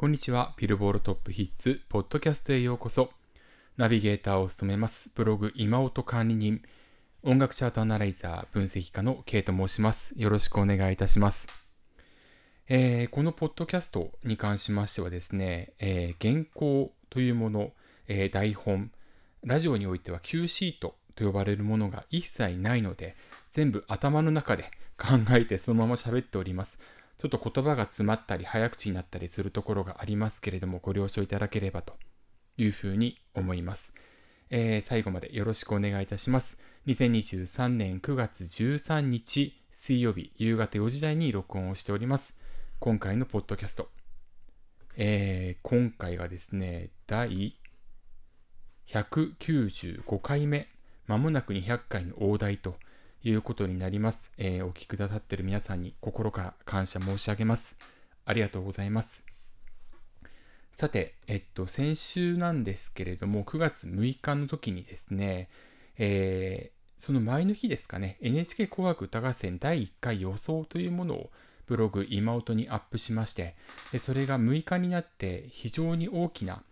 [0.00, 0.54] こんにちは。
[0.56, 3.10] ビルボールトップヒッツ、ポッドキャストへようこそ。
[3.76, 6.62] ナビゲーターを務めます、ブログ今音管理人、
[7.22, 10.14] 音楽チャートアナライザー、分析家の K と申します。
[10.16, 11.46] よろしくお願いいたします。
[12.66, 17.72] えー、このポッドキャストに関しましてはですね、えー、原稿というもの、
[18.08, 18.90] えー、台本、
[19.44, 23.16] ラジオにおいては Q シートと呼ばれるものが一切ないので、
[23.50, 24.64] 全部頭の中で
[24.96, 26.78] 考えてそのまま喋っております。
[27.20, 31.92] ちょっと言葉が詰まったり早口になったりするところがありますけれども、ご了承いただければと
[32.56, 33.92] いうふうに思います。
[34.48, 36.56] えー、最後までよろしくお願いいたします。
[36.86, 42.34] 2023年9月13日水曜日夕方4時台に録音をしております。
[42.78, 43.90] 今回のポッドキャスト。
[44.96, 47.54] えー、今回がですね、第
[48.88, 50.68] 195回目、
[51.06, 52.76] まもなく200回の大台と
[53.22, 54.32] いうことになります。
[54.38, 57.76] えー、お聞きくださっている皆さんに心から感謝申し上げます。
[58.24, 59.24] ありがとうございます。
[60.72, 65.50] さて、えっと、先週なんですけれども、9月6日の時にですね、
[65.98, 71.30] えー、その前の日ですかね、NHK 紅白歌合戦第1回予想というものを
[71.66, 73.54] ブログ今音にアップしまして、
[74.00, 76.62] それが6日になって非常に大きな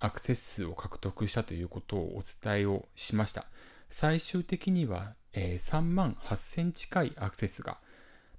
[0.00, 3.46] アクセス数を獲得したということをお伝えをしました。
[3.90, 7.78] 最終的にはえー、3万8000近いアクセスが、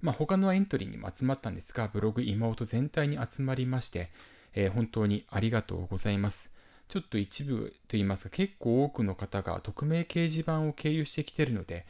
[0.02, 4.10] まあ、他のエントリーにも集まったんですが、ブログ今音全体に集まりまして、
[4.54, 6.50] えー、本当にありがとうございます。
[6.88, 11.86] ちょっと一部といいますか、結構多くの方が匿名掲示板を経由してきているので、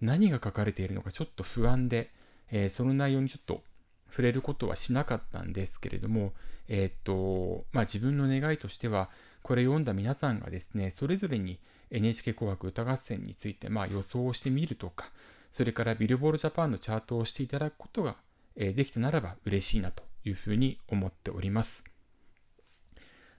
[0.00, 2.10] 何が書かれているのかちょっと不安で、
[2.50, 3.62] えー、その内容にちょっと
[4.08, 6.32] 触れることはしなかったんですけれども、
[6.68, 9.10] えー、っと、まあ自分の願いとしては、
[9.42, 11.58] これ読んだ皆さんがですね、それぞれに
[11.90, 15.10] NHK 紅白歌合戦についてまあ予想をしてみるとか、
[15.52, 18.16] それからビルボールジャパンのチャートをしていただくことが、
[18.56, 21.84] できたならば嬉しいなというふうに思っております。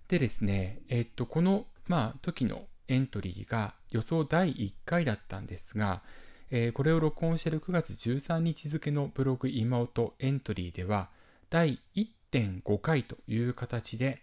[0.07, 6.03] でですね、えっと、この、まあ、時のエントリーが予想第1回だったんですが、
[6.52, 11.09] えー、これを録音している9月13日付のブログ今音エントリーでは、
[11.49, 14.21] 第1.5回という形で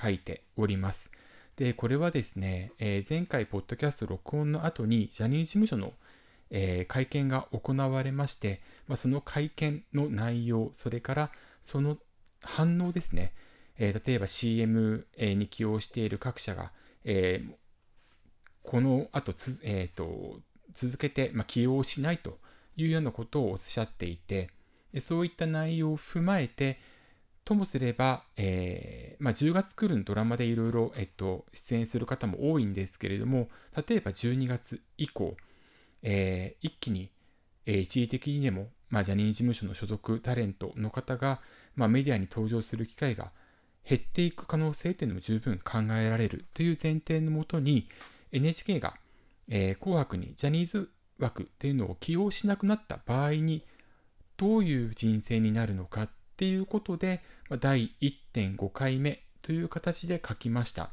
[0.00, 1.10] 書いております。
[1.62, 5.92] で、これはですね、えー、前回、ポッドキャスト録音の後に、ジャニーズ事務所の、
[6.50, 11.30] えー、会見が行われまして、まあ、その会見の内容、それから
[11.62, 11.98] その
[12.40, 13.32] 反応ですね、
[13.78, 16.72] えー、例えば CM に起用している各社が、
[17.04, 17.40] え
[18.64, 20.40] この後つ、えーと、
[20.72, 22.40] 続けて、まあ、起用しないと
[22.76, 24.50] いうようなことをおっしゃっていて、
[25.00, 26.80] そういった内容を踏まえて、
[27.44, 30.92] ともすれば、えー、まあ、10月来るのドラマでいろいろ、
[31.52, 33.48] 出演する方も多いんですけれども、
[33.86, 35.36] 例えば12月以降、
[36.02, 37.10] えー、一気に、
[37.66, 41.40] えー、一時的にでも、まあ、ジャニーズ事務所の所属タレントの方が、
[41.74, 43.32] まあ、メディアに登場する機会が
[43.88, 47.88] 減っていく可能性というのも十分考えられるという前提のもとに、
[48.30, 48.94] NHK が、
[49.48, 53.64] えー、紅白にジャニーズ枠っていうのを起用しなくなった場合に、
[54.36, 56.08] どういう人生になるのか
[56.42, 57.22] ていうことで、
[57.60, 60.90] 第1.5回目という形で書きました。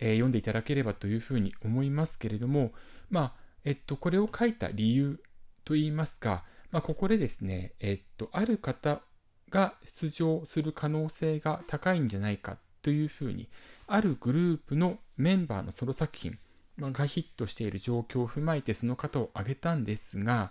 [0.00, 2.72] えー、読んでいただければというふうに思いますけれども、
[3.08, 3.32] まあ、
[3.64, 5.20] えっと、これを書いた理由
[5.64, 9.02] といいますか、まあ、ここでですね、えっと、ある方
[9.50, 13.48] が出場する可能性が高いんじゃないかというふうに、
[13.86, 16.40] あるグループのメンバーのソロ作品
[16.80, 20.50] がヒットしている状況を踏まえてその方を挙げたんですが、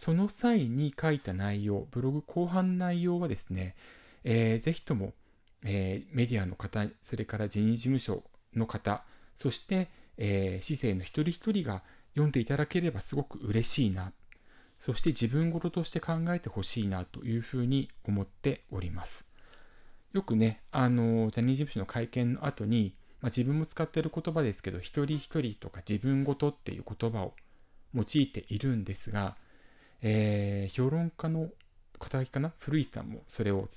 [0.00, 3.76] その際に書いた内容、ブログ後半内容はですね、
[4.24, 5.12] えー、ぜひとも、
[5.62, 8.22] えー、メディアの方、それからジェニー事務所
[8.56, 9.04] の方、
[9.36, 11.82] そして、えー、市政の一人一人が
[12.14, 14.14] 読んでいただければすごく嬉しいな、
[14.78, 19.28] そして自分事ととして考えてほしいなというふうに思っております。
[20.14, 27.34] よくね、あの、ジャニーズ事務所の会見の後に、まあ、自分も使っている言葉ですけど、一人一人とか自分ごとっていう言葉を
[27.92, 29.36] 用いているんですが、
[30.02, 31.48] えー、評論家の
[31.98, 32.52] 肩書きかな？
[32.58, 33.68] 古市さんもそれを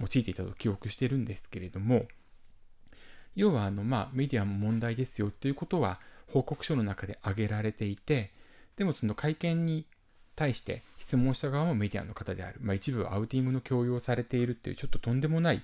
[0.00, 2.06] 用いていたと記憶してるんですけれども、
[3.34, 5.98] 要はあの、まあ、メディアも問題ですよということは
[6.30, 8.30] 報告書の中で挙げられていて、
[8.76, 9.86] でもその会見に
[10.34, 12.58] 対して質問した側もメディアの方である。
[12.60, 15.62] まあ、一部アウティングの強要されているっていうちょっととんでもない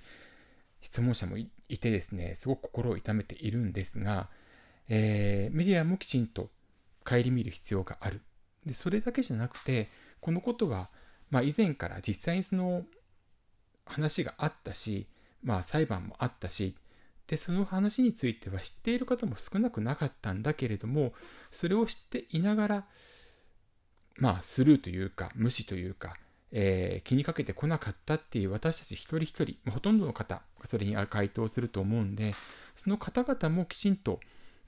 [0.81, 1.49] 質問者もい
[1.79, 4.29] てですね、すごく心を痛めているんですが、
[4.89, 6.49] えー、メディアもきちんと
[7.05, 8.21] 顧みる必要がある。
[8.65, 9.89] で、それだけじゃなくて、
[10.21, 10.91] このことは、
[11.31, 12.85] まあ、以前から実際にその
[13.85, 15.07] 話があったし、
[15.43, 16.77] まあ、裁判もあったし、
[17.27, 21.13] で、その話については知っている方も少なくなかったんだけれども、
[21.51, 22.87] それを知っていながら、
[24.17, 26.17] まあ、スルーというか、無視というか、
[26.51, 32.35] えー、気にかけてこなかったっていう私たち一人一人、ほとんどの方がそれに回答すると思うんで、
[32.75, 34.21] その方々もきちんと、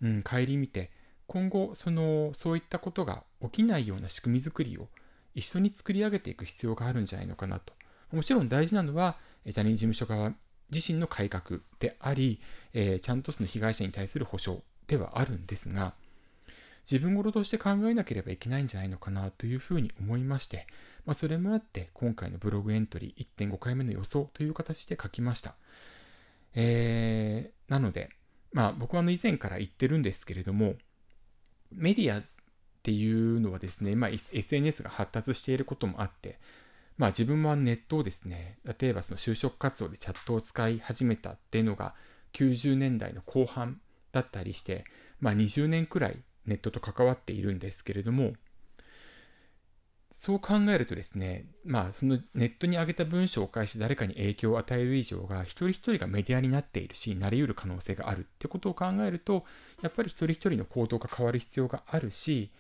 [0.03, 0.91] うん、顧みて、
[1.27, 4.89] 今後、その、そういったことが起きないような仕組み作りを
[5.41, 7.73] 一緒に作り上げていく必要があるんじゃないのかなと。
[8.13, 9.17] もちろん大事なのは、
[9.47, 10.35] ジャニーズ事務所側
[10.71, 12.41] 自身の改革であり、
[12.73, 15.95] えー、ちゃんとその被害者に対する保障ではあるんですが、
[16.91, 20.67] 自分事として考えなければいけないんじゃないのかなというふうに思いまして、
[21.07, 25.55] まあ、それもあって今回のブログエントリー1.5回目の予想という形で書きました。
[26.55, 28.11] えー、なので、
[28.53, 30.75] まあ僕はあの以前から言ってるんですけれども、
[31.73, 32.23] メディア
[32.81, 36.39] っていうのはですね、まあ、SNS が発達していることもあって、
[36.97, 41.95] まあ自分もネットをですね、例えばその就職活動でチャットを使い始めたっていうのが
[42.33, 43.81] 90年代の後半
[44.13, 44.85] だったりして、
[45.21, 46.17] まあ20年くらい
[46.47, 48.33] ネットと関わっているんですけれども、
[50.11, 59.45] そう考えるとですね、まあそのネットに上げた文章を介して誰かに影響を与える以上が、一人一人がメディアになっているし、なり得る可能性があるってことを考えると、
[59.81, 62.51] やっぱり一人一人の行動が変わる必要があるし、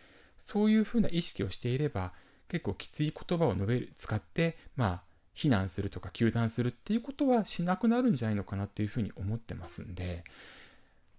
[0.40, 2.12] そういうふうな意識をしていれば、
[2.48, 5.02] 結構きつい言葉を述べる、使って、まあ、
[5.34, 10.24] 非難するとか糾弾するっていうことはしなくなるんじゃないのかなっていうふうに思ってますんで、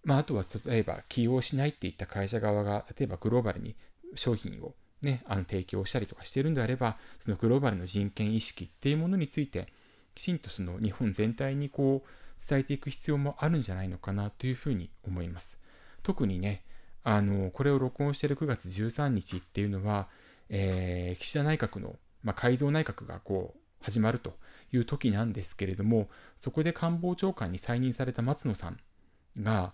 [0.03, 3.75] まあ、あとは例えば起用しないっていった会社側が、例えばグローバルに
[4.15, 9.67] 商品をね、あの提供したりとかしてるんであれば、そのグローバルの人権意識っていうものについて、
[10.13, 15.59] きちんとその日本全体にこう伝えていく必要もあるんじゃないのかなというふうに思います。
[16.03, 16.63] 特にね、
[17.03, 20.07] あの、これを録音している9月13日っていうのは、
[20.49, 24.37] えー、岸田内閣の、まあ、改造内閣がこう始まると
[24.71, 28.79] いう時なんですけれども、そこで官房長官に再任された松野さん
[29.41, 29.73] が、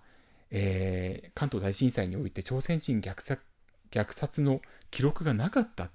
[0.51, 3.41] えー、関東大震災において朝鮮人虐殺
[3.91, 5.89] 虐殺の記録がなかったっ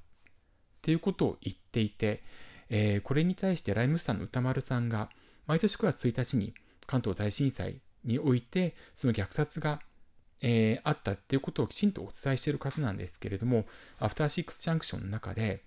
[0.82, 2.22] ていうことを言っていて、
[2.70, 5.10] えー、これに対してライムスターの歌丸さんが
[5.46, 6.54] 毎年9月1日に
[6.86, 9.80] 関東大震災においてその虐殺が、
[10.42, 13.64] えー、あったっていうことをきちんとお伝えしている方なんですけれども
[14.00, 15.62] アフターシックスジャンクションの中で、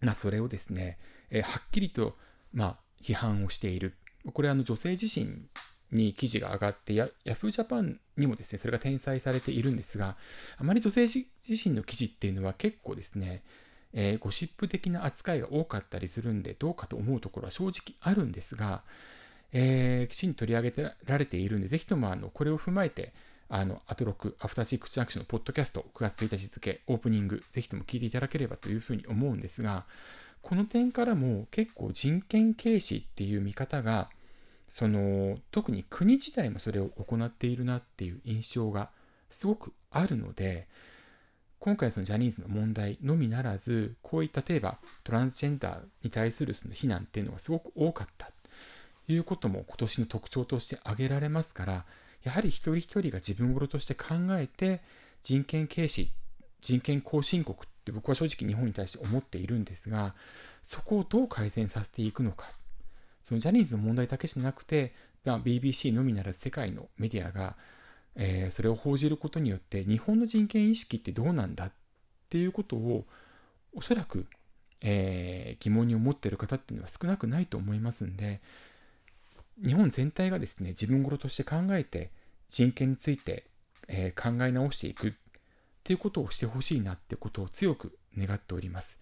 [0.00, 0.98] まあ、それをですね、
[1.30, 2.16] えー、はっきりと、
[2.52, 3.94] まあ、批判をしている。
[4.32, 5.46] これはあの女性自身
[5.92, 10.16] に記事が上がってヤ、ヤフージャパンにもですね、それが転載されているんですが、
[10.58, 13.42] あまり女性自身の記事っていうのは結構ですね、
[13.92, 18.82] えー、ゴシップ的な扱いが多かったりするんで、どうかと思うところは正直あるんですが、
[19.52, 23.12] えー、きちんと取り上げてられているんで、ぜひともあのこれを踏まえて、
[23.56, 29.84] あの、アトロック、アフターシックスジャンクションのポッドキャスト、9月1日付、オープニング、ぜひとも聞いていただければというふうに思うんですが、
[30.42, 34.10] この点からも結構人権軽視っていう見方が、
[34.66, 38.90] その特に国自体もそれを行っているなっていう印象が
[39.30, 40.66] すごくあるので
[41.60, 48.32] 今回そのジャニーズの問題のみならずこういった例えばトランスジェンダーに対するその非難っていうのがすごく多かった。
[49.06, 51.84] ということも今年の特徴として挙げられますから
[52.24, 54.80] やはり一人一人が自分事として考えて
[55.22, 56.10] 人権軽視
[56.60, 60.14] 人権後進国って僕は正直日本に対して思っているんですが
[60.62, 62.48] そこをどう改善させていくのか。
[63.22, 64.92] そのジャニーズの問題だけじゃなくて、
[65.24, 67.56] ま、BBC のみならず世界のメディアが、
[68.16, 71.72] えー、それを報じることによって日本の人権意識ってどうなんだっ
[72.28, 73.06] ていうことを
[73.74, 74.26] おそらく、
[74.82, 78.42] えー、疑問に思っている方っていうのは少なくないと思いますんで
[79.64, 82.10] 日本全体がですね自分事として考えて
[82.54, 83.46] 人権について、
[83.88, 85.12] えー、考え直していくっ
[85.82, 89.00] ていうことをしてほしいなってことを強く願っております。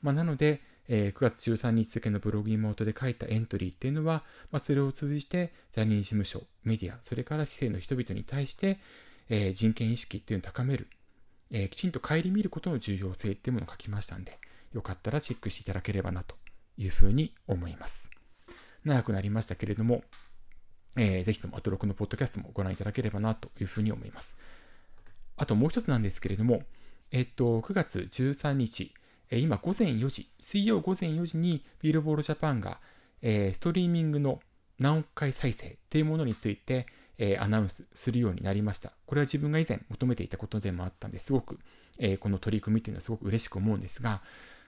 [0.00, 8.78] まあ、なので、えー、9月13日付のブログ妹で書いたエントリーっていうのは、まあ、それを通じてジャニー事務所、メディア、それから市政の人々に対して、
[9.28, 10.88] えー、人権意識っていうのを高める、
[11.50, 14.38] えー、きちんと顧みることの重要性っていうものを書きましたんで、
[14.72, 16.36] よかったらチェックしていただければなと
[16.78, 18.10] いうふうに思います。
[18.82, 20.04] 長くなりましたけれども、
[20.96, 24.36] えー、ぜひともアトロクのポッドキャストもご覧いただければなというふうに思います。
[25.36, 26.62] あともう一つなんですけれども、
[27.10, 28.94] えっと、9月13日、
[29.30, 32.80] 今午前4時、水曜午前4時にビールボールジャパンが、
[33.22, 34.40] えー、ストリーミングの
[34.78, 36.86] 何億回再生というものについて、
[37.18, 38.92] えー、アナウンスするようになりました。
[39.06, 41.58] これは自分が以前求めていたことでもあったんですごく、
[41.98, 44.22] えー、この取り組みというのはすごく嬉しく思うんですが、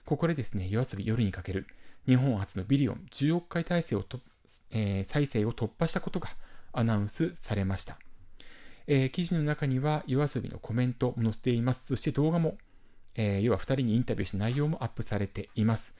[0.05, 1.67] ここでですね、夜遊び夜にかける
[2.05, 4.05] 日本初のビリオン10億回再生を、
[4.71, 6.29] えー、再生を突破したことが
[6.73, 7.97] アナウンスされました。
[8.87, 11.87] えー、記事の中には夜遊びのコメントも載せています。
[11.87, 12.57] そして動画も
[13.17, 15.93] えー、要は2人にインタビューした内容もアップされています。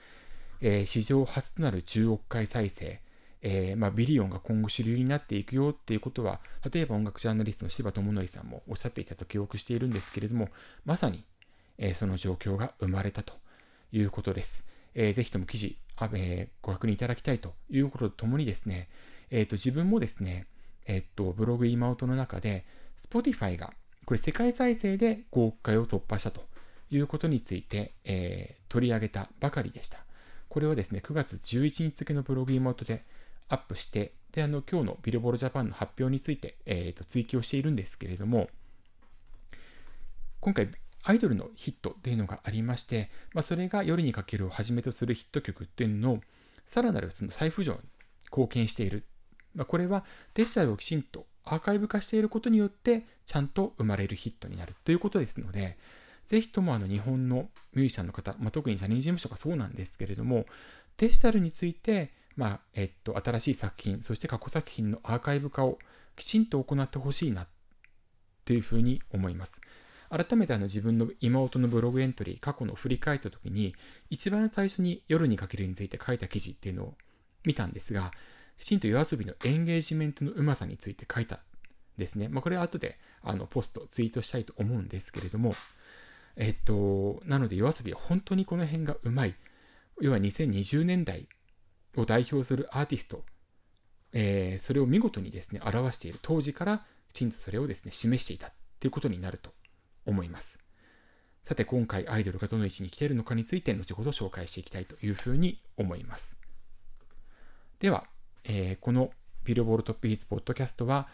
[0.62, 3.02] えー、史上初となる10億回再生、
[3.42, 6.40] えー、まあ、ビリオンが今後主流になっていくよっていうことは、
[6.72, 10.50] 例えば音楽ジャーナリストの柴智則さんもおっしゃっていたと記憶しているんですけれども、
[10.86, 11.24] まさに、
[11.80, 13.34] えその状況が生まれたと
[13.92, 14.66] いうことです。
[14.96, 15.78] えー、ぜひとも記事、
[16.14, 18.90] えー、ご確認いただきたいということとともにですね、
[19.30, 20.48] えーと、自分もですね、
[20.86, 22.66] えっ、ー、と、ブログ今音の中で、
[22.98, 23.74] Spotify が、
[24.06, 26.42] これ世界再生で5億回を突破したと
[26.90, 30.00] いうことについて、えー、取り上げたばかりでした。
[30.50, 33.04] これはですね、9月11日付のブログ妹で
[33.50, 38.50] アップして、で、あの、今日のビルボールジャパンの発表について、えー、と追記をしているんですけれども、
[40.40, 40.70] 今回、
[41.10, 46.20] アイドルのヒットっていうのがありまして、まあ、それが夜にかけるをはじめとするヒット曲っていうのを、
[46.66, 47.80] さらなるその再浮上に
[48.30, 49.06] 貢献している。
[49.56, 55.78] まあ、これはデジタルをきちんとアーカイブ化していることによって、ちゃんと生まれるヒットになるということですので、
[56.26, 60.46] ぜひともあの日本のミュージシャンの方、まあ、特にジャニーズ事務所がそうなんですけれども、
[60.98, 65.80] デジタルについて、まあ、えっと、新しい作品、そして過去作品のアーカイブ化を
[66.18, 67.48] きちんと行ってほしいな、
[68.44, 69.62] というふうに思います。
[70.10, 73.76] 改めてあの自分の妹のブログエントリー、過去の振り返った時に、
[74.10, 76.94] 一番最初に夜にかけるについて書いた記事っていうのを
[77.46, 78.12] 見たんですが、
[78.58, 81.40] きちんと夜遊びのエンゲージメントのうまさについて書いたん
[81.98, 82.30] ですね。
[82.30, 85.54] まあ、これは後であのポスト、ツイートしたいと思うんですけれども、
[86.36, 89.36] えっと、なので夜遊びは本当にこの辺がうまい。
[90.00, 91.28] 要は2020年代
[91.96, 93.24] を代表するアーティスト、
[94.14, 99.52] えー、それを見事にですね、表している当時からきちんとそれをですね、示していたということになると
[100.08, 100.58] 思います。
[101.44, 106.38] さて、今回アイドルがどの位置に来ているのかについて後ほど紹介していきたいというふうに思います。
[107.80, 108.06] では、
[108.44, 109.12] えー、この
[109.44, 111.08] ビルボールトップヒッツポッドキャストは、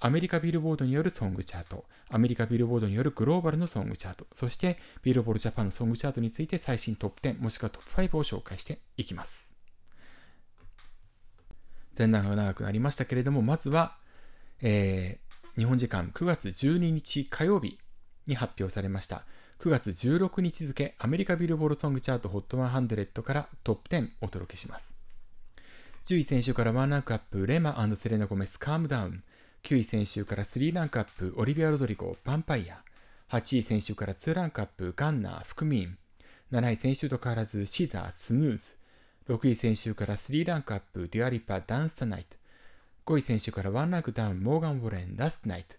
[0.00, 9.56] アメリカビルボードによるソングチャート、アメリカビルボードによるグローバルのソングチャート、そしてビルボールジャパンのソングチャートについて最新トップ10もしくはトップ5を紹介していきます。
[11.98, 13.96] 前段が長くなりましたけれども、まずは、
[14.60, 17.78] えー、日本時間9月12日火曜日
[18.28, 19.24] に発表されました
[19.60, 24.96] 9月16日付アメリカビルボールソングチャート HOT100 からトップ10お届けします。
[26.06, 29.24] 10位先週からワンランクアップ、レマセレナ・ゴメス、 Calm Down。
[29.64, 32.78] 9位先週から3ランクアップ、オリビア・ロドリゴ、 Vampire。
[33.30, 35.98] 8位先週から2ランクアップ、ガンナー、 Fukumean。
[36.52, 38.76] 7位先週と変わらず、シザー、 Snooze。
[39.28, 42.36] 6位先週から3ランクアップ、デュアリパ、 Dance the Night。
[43.04, 45.74] 5位先週から1ランクダウン、モーガン・ウォレン、 Last Night。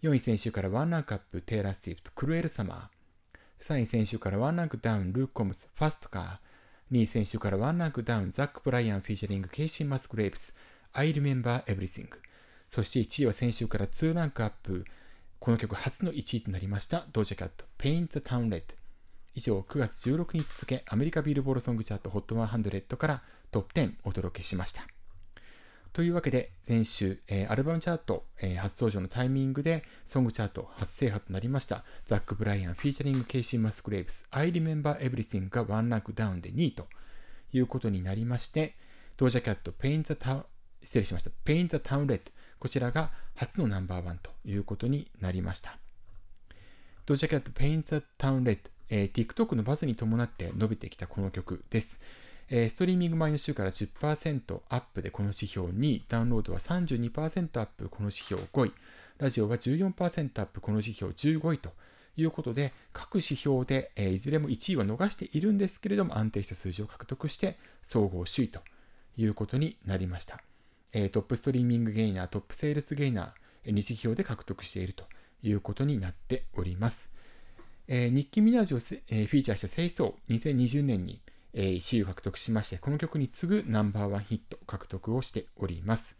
[0.00, 3.64] 4位先週から1ランクアップ、テイラー・スイフト、 Cruel Summer。
[3.64, 6.40] 3位先週から1ランクダウン、ルーク・コムス、 Fast Ca
[6.90, 10.54] r。2位先週から1ランクダウン、ザック・ブライアンフィーチャリング、ケイシー・マスグレーブス、
[10.92, 12.08] I Remember Everything。
[12.68, 14.84] そして1位は先週から2ランクアップ、
[15.40, 18.62] この曲初の1位となりました、ドージャキャット、Paint the Town Red。
[19.34, 24.86] 以上、9月16日付、アメリカビルボールソングチャート HOT100 からトップ10お届けしました。
[25.92, 36.86] というわけで、先週、えー、アルバムチャート、えー、初登場のタイミングで、ソングチャート初制覇となりました、ザック・ブライアン、フィーチャリング・ケイシー・マスグレーブス、I Remember Everything がワンランクダウンで2位と
[37.52, 38.76] いうことになりまして、
[39.16, 40.44] ドージャキャット、Paint the Town、
[40.82, 42.20] 失礼しました、Paint the Town Red、
[42.58, 45.78] こちらが初のナンバーワンということになりました。
[47.06, 48.58] ドージャキャット Paint the Town Red、
[48.90, 52.00] えー、TikTok のバズに伴って伸びてきたこの曲です。
[52.50, 58.72] えー、ストリーミング前の週から10%アップでこの指標2位、ダウンロードは32%アップ、この指標5位、
[59.18, 61.72] ラジオは14%アップ、この指標15位と
[62.16, 68.60] いうことで、各指標で、えー、いずれも1位は逃しているんですけれども、安定した数字を獲得して、総合首位と
[69.18, 70.42] いうことになりました。
[70.92, 75.04] え Top Streaming Gainer、Top Sales Gainer、2指標で獲得していると
[75.42, 77.12] いうことになっております。
[77.88, 81.20] えー、ニッキー・ミナージュを、えー、フィーチャーした清掃、2020年に、
[81.54, 86.16] えー、首位を獲得しまして、この曲に次ぐナンバーワンヒット獲得をしております。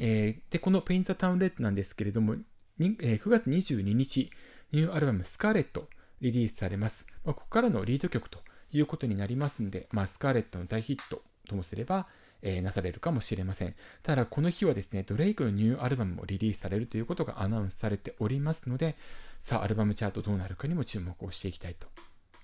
[0.00, 2.36] えー、で、この Paint the Town Red なんですけれども、
[2.78, 4.30] えー、9月22日、
[4.72, 5.88] ニューアルバム Scarlet
[6.20, 7.06] リリースされます。
[7.24, 8.40] まあ、ここからのリード曲と
[8.72, 12.06] いうことになりますんで、まあ、スカーレットの大ヒットともすれば、
[12.42, 13.74] えー、なされるかもしれません。
[14.02, 18.96] ただ、この日はですね、ドレイクのニューアルバムもリリースされるということがアナウンスされておりますので、
[19.40, 21.88] さあ、アルバムチャートどうなるかにも注目をしていきたいと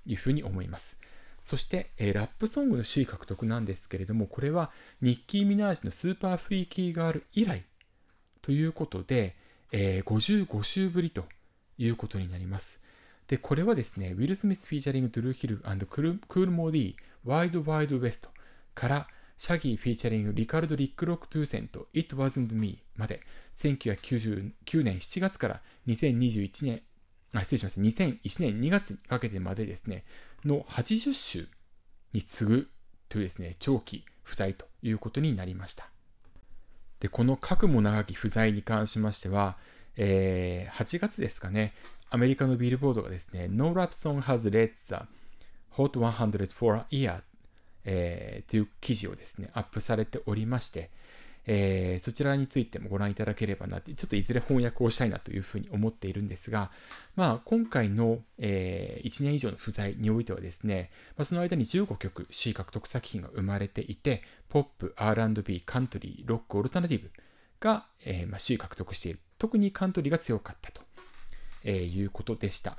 [0.04, 0.98] いうふうに思います。
[1.46, 7.62] そして、えー、ラップソングの首位獲得なんですけれども、これはニッキー・ミナージのスーパーフリーキーガール以来
[8.42, 9.36] ということで、
[9.70, 11.24] えー、55週ぶりと
[11.78, 12.80] いうことになります。
[13.28, 18.30] で、これはですね、ウィル・スミスフィーチャリング・ドゥルー・ヒルクール・モーディー、 Wild Wild West
[18.74, 23.20] からシャギーフィーチャリングリカルド・リック・ロック・トゥーセント It Wasn't Me まで
[23.56, 26.82] 1999年7月から2021年
[27.32, 30.04] あ失礼しました2001年2月にかけてまでですね
[30.46, 31.48] の80週
[32.12, 32.70] に次ぐ
[33.08, 35.88] というですね長期不在ということになりました。
[37.00, 39.56] でこの核も長き不在に関しましては、
[39.96, 41.74] えー、8月ですかね
[42.08, 45.06] アメリカのビルボードがですね No Rap Song Has Led the
[45.76, 47.20] Hot 100 for a Year、
[47.84, 50.90] えー、という記事をですね、アップされておりまして、
[51.46, 56.70] えー、そちらについてもご覧いただければなって、ちょっといずれ翻訳をしたいなというふうに思っているんですが、
[57.14, 67.10] まあ、今回の、えー、1年以上の不在においてはですね、まあ、その間に15曲 C 獲得作品が生まれていて、ポップ、R&B、カントリー、ロック、オルタナティブ
[67.60, 69.20] が、えーまあ、首位獲得している。
[69.38, 70.80] 特にカントリーが強かったと、
[71.62, 72.78] えー、いうことでした。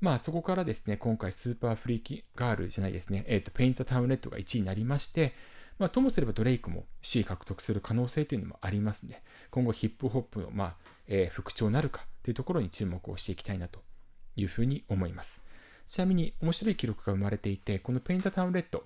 [0.00, 5.34] まあそこからですね、今回 Super Freaky Girl じゃないですね、えっ、ー、と、 Paint the Town Red が1位になりまして、
[5.78, 9.22] まあともすればドレイクも C 獲得する可能性というのもありますね。
[9.50, 10.74] 今後ヒップホップの、まあ、
[11.06, 13.80] えー、復調なるかというところに注目をしていきたいなと
[14.36, 15.42] いうふうに思います。
[15.86, 18.84] ちなみに面白い記録が生まれていて、この Paint the Town Red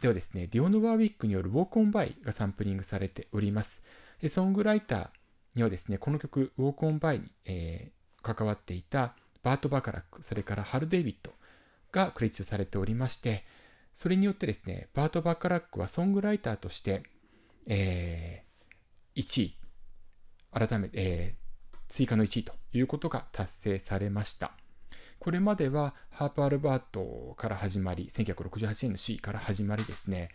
[0.00, 3.82] ではですね、ディオンヌ・ワーウィックによる Walk On By がサンプリングされております。
[4.20, 5.08] でソングライター
[5.54, 11.32] にはですね、この曲、 Walk On By に、えー、関わっていたバート・バカラック、それからハル・デイビッド
[11.92, 13.44] がクレジットされておりまして、
[13.94, 17.04] それによってですね、バート・バカラックはソングライターとして、
[17.66, 19.54] えー、1位、
[20.52, 24.52] 改めて、えー、追加の1位ということが達成されました。
[25.20, 30.30] これまではハーブ・アルパートから始まり、1968年の C から始まりですね、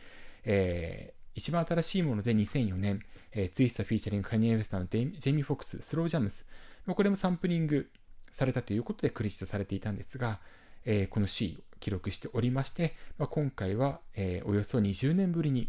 [0.46, 3.02] えー、一番新しいもので2004年、
[3.34, 6.46] えー、ツイスターフィーチャリングカニエ・ウェスターのジェイミー・フォックス、 Slow Jamz、
[6.88, 7.92] これもサンプリング
[8.32, 10.40] されたということでクレジットされていたんですが、
[10.86, 15.68] えー、この C を記録しておりまして、まあ、今回は、えー、およそ20年ぶりに、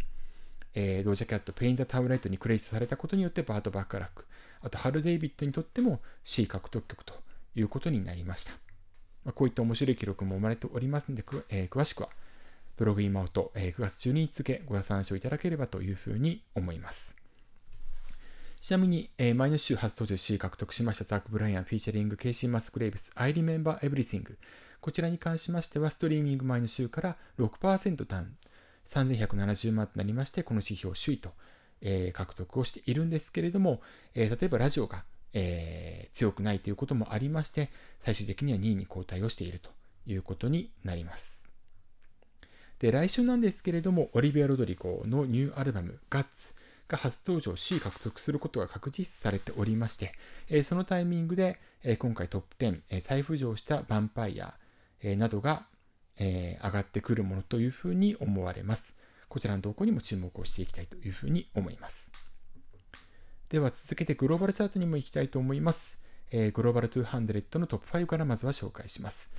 [0.75, 4.25] えー、ドージャキャット、 Paint The Town Red にクレジットされたことによってバート・バックラック、
[4.62, 7.14] あとハル・デイビッドにとっても C 獲得曲と
[7.55, 8.52] いうことになりました。
[9.25, 12.09] まあ、こういった面白い記録も生まれておりますので、えー、詳しくは
[12.76, 17.19] ブログ今音、えー、9月12日付ご参照いただければというふうに思います。
[18.61, 24.37] ちなみに、えー、前の週初登場首位獲得しましたザック・ブライアンフィーチャリングケイシー・マスクレイブス I Remember Everything
[24.83, 28.37] こちらに関しましてはストリーミング前の週から6%ダウン。
[28.87, 31.31] 3170万となりましてこの指標首位と、
[31.81, 33.81] えー、獲得をしているんですけれども、
[34.14, 37.70] えー、例えばラジオが、えー、強くないということもありまして
[38.01, 39.70] 最終的には2位に後退をしていると
[40.07, 41.51] いうことになります。
[42.79, 46.55] で来週なんですけれどもオリビア・ロドリゴのニューアルバムガッツ。
[46.90, 50.12] が初登場し獲得することが確実されておりまして、
[50.48, 54.55] えそのタイミングで、え今回トップ10、え再浮上したヴァンパイア、
[55.03, 55.66] えなどが、
[56.18, 58.94] え上がってくるものというふうに思われます。
[59.29, 62.11] こちらの動向にも注目をしていきたいというふうに思います。
[63.48, 66.00] では続けてグローバルチャートにも行きたいと思います。
[66.33, 69.31] えー、グローバル200のトップ5からまずは紹介します。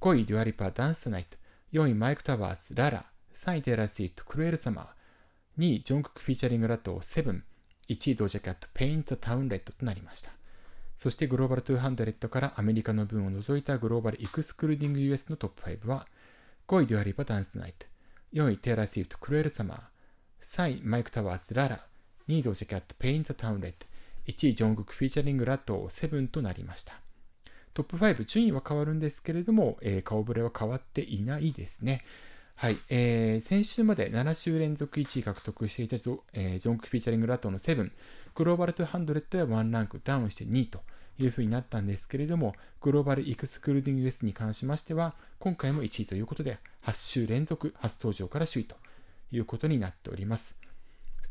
[0.00, 1.36] 5位デュア・リパ Dance The Night、
[1.72, 4.86] 4位マイクタワーズ LALA、3位テイラー・スウィフト Cruel Summer、
[5.58, 7.42] 2位、ジョングクフィーチャリングラトー Seven、
[7.88, 10.30] 1位、ドジャキャット、 Paint The Town Red となりました。
[10.96, 16.06] そしてグローバル200からアメリカの分を除いたグローバルエクスクルーディング US のトップ5は、
[16.68, 17.86] 5位、デュア・リパ Dance The Night、
[18.32, 19.80] 4位、テイラー・スウィフト、 Cruel Summer、
[20.44, 21.84] 3位、マイクタワーズ、 LALA、
[22.28, 23.86] 2位、ドジャキャット、 Paint The Town Red、
[24.26, 26.94] 1位、ジョングクフィーチャリングラトー Seven となりました。
[27.74, 32.04] トップ5、順位は変わるんですけれども、えー、顔ぶれは変わっていないですね。
[32.60, 37.90] はい、えー、先週まで7週連続1位獲得していたジョ,、えー、ジョングクフィーチャリングラトーの Seven、
[38.34, 40.82] グローバル200では1ランクダウンして2位と
[41.18, 48.76] いうふうになったんですけれども、グローバルエクスクルーディング US に関しましては、今回も1位ということで、8週連続初登場から首位と
[49.32, 50.58] いうことになっております。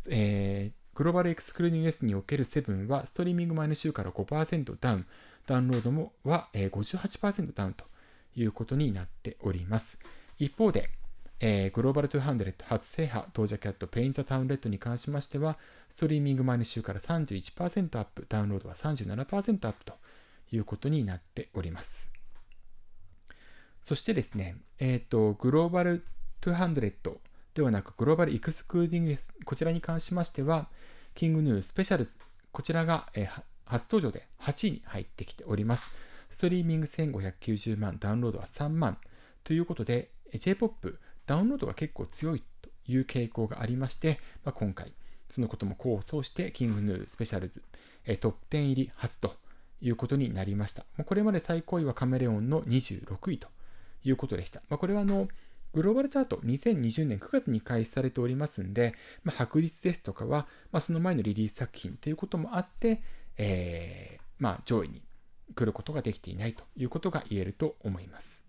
[0.10, 5.06] えー、グローバル Excluding US における Seven は、ストリーミング前の週から5%ダウン、
[5.46, 7.86] ダウンロードもは58%ダウンと
[8.36, 10.00] いうことになっております。
[10.40, 10.90] 一方で、
[11.42, 15.58] えー、グローバル200初制覇、ドージャキャット、 Paint The Town Red に関しましては、
[15.90, 19.94] ストリーミング前の週から31%アップ、ダウンロードは37%アップと
[20.52, 22.12] いうことになっております。
[23.82, 26.06] そしてですね、えっ、ー、と、グローバル
[26.42, 27.20] 200
[27.54, 30.68] ではなく、グローバルエクスクルーディングこちらに関しましては、
[31.16, 32.18] キングヌースペシャルズ、
[32.52, 35.96] こちらが、えー、初登場で8位に入ってきております。
[36.30, 38.98] ストリーミング1590万、ダウンロードは3万
[39.46, 44.92] ということで、J-POP ダウンロードが結構強いという傾向がありまして、まあ、今回、
[45.30, 47.62] そのことも構想して、キングヌースペシャルズ、
[48.04, 49.36] えトップ10入り初と
[49.80, 50.86] いうことになりました。
[51.06, 53.48] これまで最高位はカメレオンの26位と
[54.04, 54.64] いうことでした。
[54.70, 55.28] まあ、これはあの、
[55.74, 63.04] グローバルチャート2020年9月に開始されておりますんで、まあ、白率ですとかは、まあ、その前のリリース作品ということもあって、
[63.38, 65.04] えー、まあ、上位に
[65.54, 68.49] 来ることができていないということが言えると思います。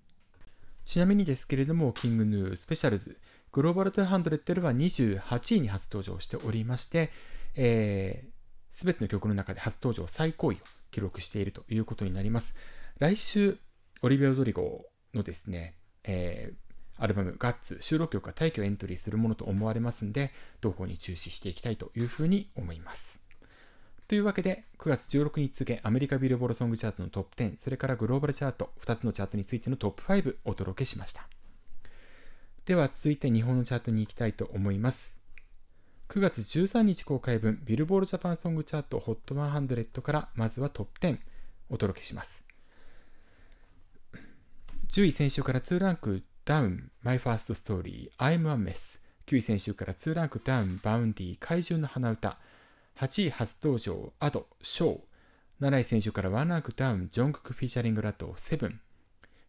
[0.84, 3.18] ちなみにですけれども、キングヌースペシャルズ、
[3.52, 7.10] グローバル200は28位に初登場しておりまして、
[7.56, 10.58] えー、ての曲の中で初登場最高位を
[10.90, 12.54] 記録しているということになります。
[12.98, 13.58] 来週、
[14.02, 23.19] オリビア・ドリゴのですね、えー、アルバムガッツ収録曲が大挙エントリーするものと思われますんで、同方に注視していきたいというふうに思います。
[24.11, 31.29] というわけで、9月16日付アメリカビルボードソングチャートのトップ10、それからグローバルチャート、2つのチャートについてのトップ5お届けしました。
[32.64, 35.20] では続いて日本のチャートに行きたいと思います。
[36.09, 41.18] 9月13日公開分、ビルボードジャパンソングチャート HOT100 からまずはトップ10
[41.68, 42.44] お届けします。
[44.88, 48.99] 10位先週から2ランクダウン、マイファーストストーリー、I'm a Mess。
[49.29, 52.38] 9位先週から2ランクダウン、バウンディ、怪獣の花歌。
[52.96, 55.00] 8位初登場、 Ado、唱。
[55.61, 58.80] 7位先週から1ランクダウン、ジョングクフィーチャリングラトー、Seven。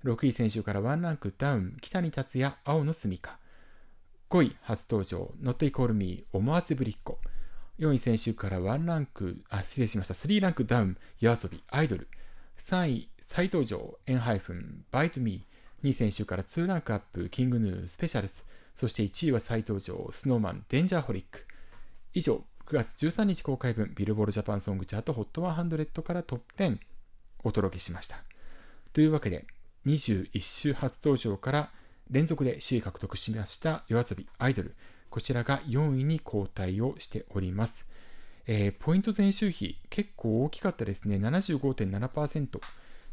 [0.04, 3.40] 6位先週から1ランクダウン、北に立つや青の住みか。
[4.30, 7.20] 5位初登場、Not Equal Me、思わせぶりっ子。
[7.80, 10.14] 4位先週から1ランク、あ、失礼しました。
[10.14, 12.08] 3ランクダウン、夜遊び、アイドル。
[12.58, 15.88] 3位再登場、エンハイフン、バイトミー。
[15.88, 21.48] 2選手から2ランクアップ、キングヌー、スペシャルス、そして1位は再登場、スノーマン、デンジャーホリック。
[22.14, 26.78] 以上、9月13日公開分、ビルボールジャパンソングチャート HOT100 からトップ10
[27.44, 28.24] お届けしました。
[28.94, 29.46] というわけで、
[29.86, 31.70] 21週初登場から
[32.10, 34.74] 連続で首位獲得しました夜遊びアイドル。
[35.10, 37.90] こちらが4位に後退をしております。
[38.48, 41.18] えー、ポイント前週比結構大きかったですね。
[41.18, 42.62] 75.7%。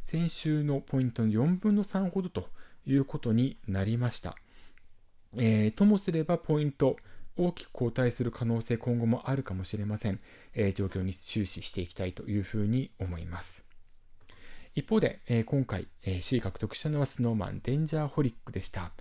[0.05, 2.49] 先週のポイントの4分の3ほどと
[2.87, 4.37] いうことになりました。
[5.37, 6.97] えー、ともすればポイント
[7.39, 10.21] 大きく後退する可能性今後もあるかもしれません。
[10.55, 13.65] えー、状況に注視していきたいというふうに思います。
[14.75, 18.93] 一方で、えー、今回、え首位獲得したのはスノーマンデンジャーホリックでした。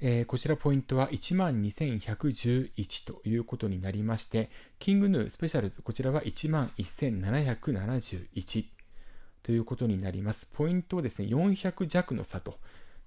[0.00, 8.64] えー、こちらポイントは12,111ということになりまして、キングヌースペシャルズ、こちらは11,771。
[9.42, 10.50] ということになります。
[10.54, 12.58] ポイントはですね、400弱の差と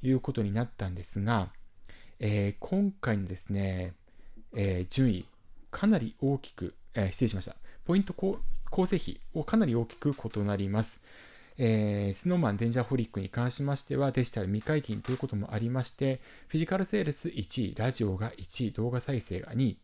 [0.01, 1.49] いうことになったんですが、
[2.19, 3.93] えー、今回のですね、
[4.55, 5.25] えー、順位、
[5.71, 7.55] かなり大きく、えー、失礼しました。
[7.85, 8.39] ポイント構
[8.85, 11.01] 成比をかなり大きく異なります。
[11.57, 19.77] えー、スノーマンデンジャーホリックに関しましてはデジタル未解禁ということもありまして、フィジカルセールス1位、ラジオが1位、動画再生が2位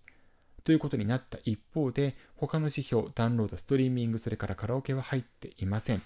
[0.63, 6.01] ということになった一方で、他の指標、ダウンロード、ストリーミング、それからカラオケは入っていません。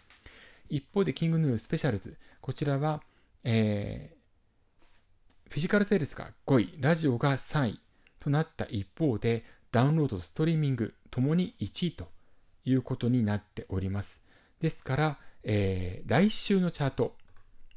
[0.69, 3.01] 一方で、キングヌースペシャルズ、こちらは、
[3.43, 7.79] えー、フィジカルセールスが5位、ラジオが3位
[8.23, 12.07] となった一方で、ダウンロード、ストリーミングともに1位と
[12.63, 14.21] いうことになっております。
[14.61, 17.17] ですから、えー、来週のチャート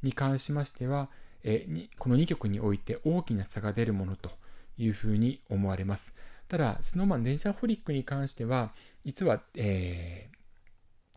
[0.01, 1.09] に関しましては、
[1.43, 4.31] えー、この2曲において大きな差が出るものと
[4.77, 6.13] いうふうに思われます。
[6.47, 8.71] ただ、スノーマン電車ホリックに関しては、
[9.03, 10.29] 実は、え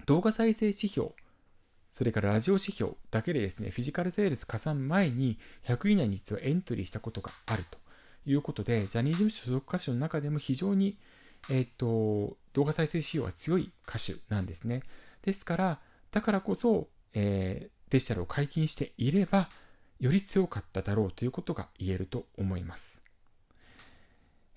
[0.01, 1.11] ー、動画再生指標
[1.89, 7.79] それからラジオ指標だけでですね、フィジカルセールス加算前に100位以内に実はエントリーしたことがあると
[8.27, 10.97] いうことで、ジャニーズ事務所所属歌手の中でも非常に、
[11.49, 14.83] えっ、と、動画再生仕様が強い歌手なんですね。
[15.23, 15.81] ですから、
[16.11, 19.49] だからこそ、えー、デジタルを解禁していれば、
[19.99, 23.03] より強かっただろうということが言えると思います。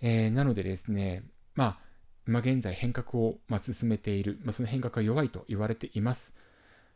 [0.02, 1.24] えー、なのでですね、
[1.56, 1.78] まあ、
[2.28, 6.34] 今現在変革を、まあ、進めている、まあ、その変革が弱いと言われています。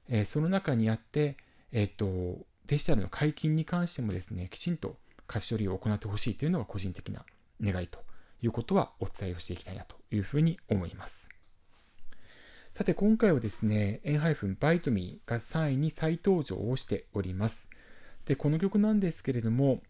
[0.09, 1.37] えー、その中にあって、
[1.71, 7.25] えっ、と、デジタルの解禁に関してもですね、きちんと貸し取りを行ってほしいというのが個人的な
[7.61, 7.99] 願いと
[8.41, 11.29] いうことはお伝えをしていきたいなというふうに思います。
[12.77, 17.71] さて、今回はですね、エンハイフンバイトミーが3位に再登場をしております。
[18.25, 19.81] で、この曲なんですけれども、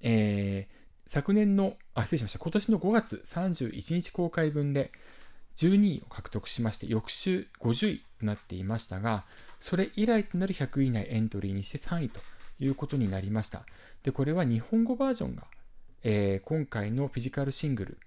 [0.00, 0.74] えー、
[1.06, 2.38] 昨年の、あ、失礼しました。
[2.40, 4.90] 今年の5月31日公開分で、
[5.58, 9.24] 12位を獲得しまして、翌週50位となっていましたが、
[9.60, 12.20] それ以来となる100位以内エントリーにして3位と
[12.58, 13.64] いうことになりました。
[14.02, 15.44] で、これは日本語バージョンが、
[16.02, 17.98] えー、今回のフィジカルシングル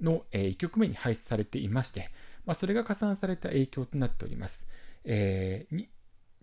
[0.00, 2.10] の、えー、1曲目に配出されていまして、
[2.44, 4.66] まあ、それが加算された影響となっております。
[5.04, 5.86] えー、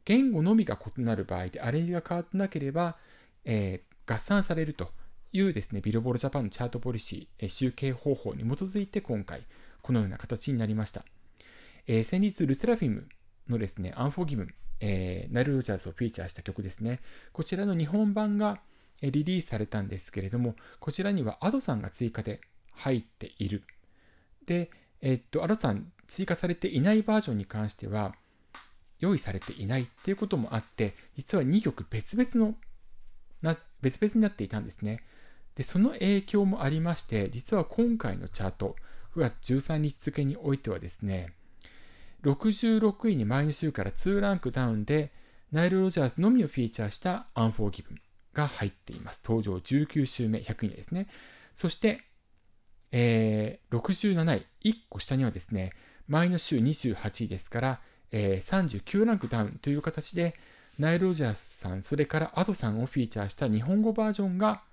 [0.06, 2.98] 言語のみが異なる場合でアレンジが変わってなければ、
[3.46, 4.92] えー、合算されると
[5.32, 9.42] いうですね、ビルボールジャパンのチャートポリシーえ、集計方法に基づいて今回、
[9.82, 11.04] このような形になりました。
[11.88, 13.08] え、先日、ルセラフィム
[13.48, 14.54] のですね、アンフォギブン、
[14.86, 17.00] えー、ナル・ロジャーズをフィーチャーした曲ですね。
[17.32, 18.60] こちらの日本版が
[19.02, 22.42] リリースされたんですけれども、こちらには Ado さんが追加で
[22.74, 23.64] 入っている。
[24.46, 24.70] で、
[25.02, 28.14] えー、っと、Ado さん追加されていないバージョンに関しては、
[29.00, 32.56] 用意されていないっていうこともあって、実は2曲別々の
[33.42, 35.02] な、別々になっていたんですね。
[35.56, 38.76] で、その影響もありまして、実は今回のチャート、
[39.16, 41.34] 9月13日付においてはですね、
[42.24, 45.12] 66位に前の週から2ランクダウンで、
[45.52, 48.02] ナイル・ロジャースのみをフィーチャーしたアンフォーギブン
[48.34, 49.22] が入っています。
[49.24, 51.08] 登場19週目、100位ですね。
[51.54, 52.02] そして、
[52.92, 55.74] えー、67位、1個下にはですね、
[56.08, 57.80] 前の週28位ですから、
[58.12, 60.36] えー、39ランクダウンという形で、
[60.80, 64.64] ナイル・ロジャースさん、それからアドさんをフィーチャーした日本語バージョンが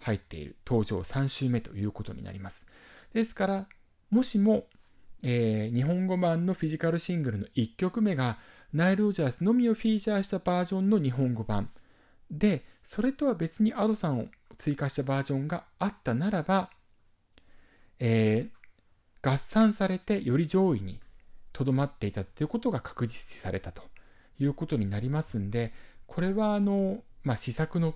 [0.00, 2.66] 入っている登場3週目ということになります。
[3.14, 3.68] ですから、
[4.10, 4.66] もしも、
[5.22, 8.38] えー、日本語版のフィジカルシングルの1曲目が
[8.72, 11.70] ナイル・ロジャースのみをフィーチャーしたバージョンの日本語版。
[12.30, 14.26] で、それとは別にアドさんを
[14.58, 16.70] 追加したバージョンがあったならば、
[17.98, 21.00] えー、合算されてより上位に
[21.52, 23.82] とどまっていたということが確実視されたと
[24.38, 25.72] いうことになりますんで、
[26.06, 27.94] これはあの、まあ、試作の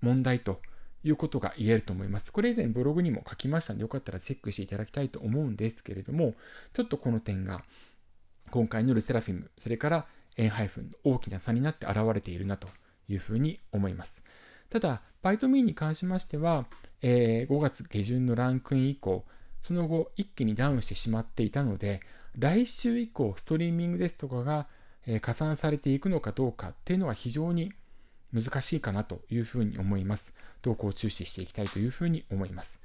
[0.00, 0.60] 問題と
[1.04, 2.32] いうことが言えると思います。
[2.32, 6.34] これ以前ブログにも書きましたので、よかったらチェックしていただきたいと思うんですけれども、
[6.72, 7.62] ちょっとこの点が
[8.50, 12.68] 今回のルセラフィム、それからエンハイフンの大きな差になって現れているなと
[13.08, 14.24] いうふうに思います。
[14.70, 16.66] ただ、バイトミーに関しましては、
[17.02, 19.24] えー、5月下旬のランクイン以降、
[19.60, 22.00] その後一気にダウンしてしまっていたので、
[22.36, 24.66] 来週以降、ストリーミングですとかが、
[25.06, 27.72] えー、加算されていくのかどうかっていうのは非常に
[28.34, 30.34] 難しいかなというふうに思います。
[30.62, 32.80] 動向を注視していきたいというふうに思います。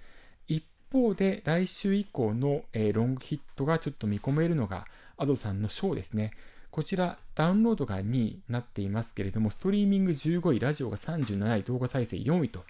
[0.47, 4.85] 一方で、来週以降の、えー、ロングヒットがちょっと見込めるのが、
[5.17, 6.31] アドさんのショーですね。
[6.71, 12.63] こちら、ダウンロードが2位になっていますけれども、ストリーミング15位、ラジオが37位、動画再生4位と、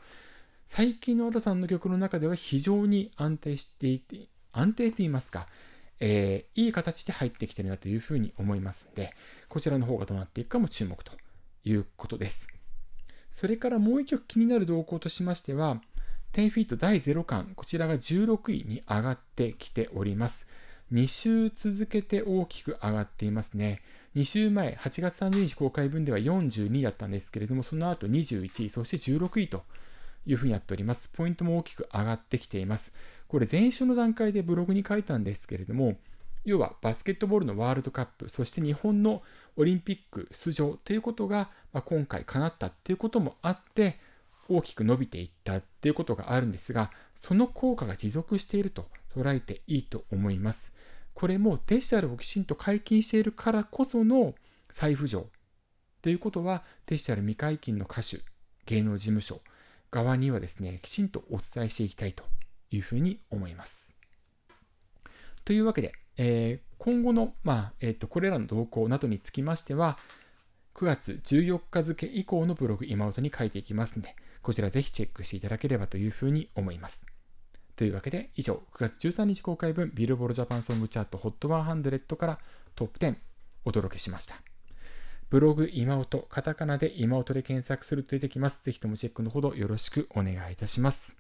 [0.65, 5.48] 最近のアドさんの曲の中では非常に安定していて、安定と言いますか、
[6.00, 9.13] えー、いい形で入ってきてるなというふうに思いますので、
[9.50, 11.12] こちらの方がどうなっていくかも注目と
[11.65, 12.59] いうことです。
[13.32, 15.82] それからもう一曲気になる動向としましては、
[16.34, 20.48] 10フィート第0巻、こちらが16位に上がってきております。
[20.92, 23.82] 2週続けて大きく上がっていますね。
[24.15, 29.63] 2週前、8月30日公開分では42だったんですけれども、その後21位、そして16位と
[30.26, 31.10] いうふうになっております。
[31.10, 32.92] ポイントも大きく上がってきています。
[33.28, 35.98] これ前週の段階でブログに書いたんですけれども、
[36.46, 39.22] 要はバスケットボールのワールドカップ、そして日本の
[39.56, 44.00] オリンピック出場ということが、まあ、今回叶ったということもあって、
[44.48, 50.74] 大きく伸びていったということがあるんですが、その効果が持続していると捉えていいと思います。
[51.14, 54.34] これもデジタルをきちんと解禁しているからこその
[54.70, 55.28] 再浮上
[56.02, 58.18] ということは、デジタル未解禁の歌手、
[58.66, 59.42] 芸能事務所
[59.92, 62.24] 側にはですね、きちんとお伝えしていきたいと
[62.72, 63.94] いうふうに思います。
[65.44, 70.00] というわけで、えー、今後の、まあえーと、これらの動向などにつきましては、
[70.76, 77.06] 9月14日付以降のブログ今音に書いていきますので、こちらぜひチェックしていただければというふうに思います。
[77.76, 82.39] というわけで、以上、9月13日公開分、ビルボールジャパンソングチャート HOT100 から
[82.76, 83.15] トップ10
[83.65, 84.36] お届けしました。
[85.30, 88.63] ブログ今音、カタカナで今音で検索すると出てきます。
[88.63, 91.18] ぜひともチェックのほどよろしくお願いいたします。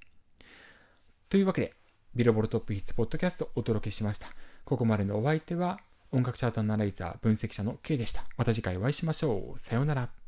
[1.27, 1.73] というわけで、
[2.15, 4.27] ビルボールトップヒッツポッドキャストお届けしました。
[4.69, 5.79] ここまでのお相手は
[6.11, 8.23] 音楽チャートアナライザー分析者の K でした。
[8.37, 9.59] また次回お会いしましょう。
[9.59, 10.18] さようなら。